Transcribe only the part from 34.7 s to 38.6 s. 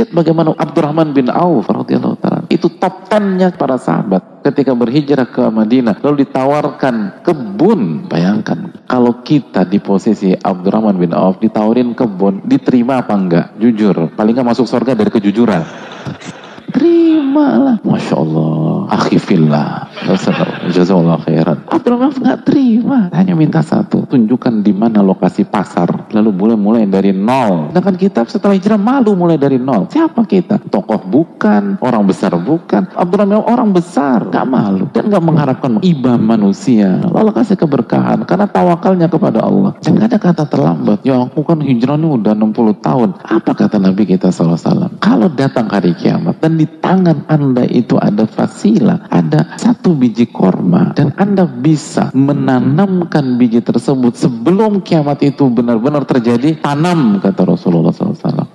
Dan gak mengharapkan iba manusia. Allah kasih keberkahan. Karena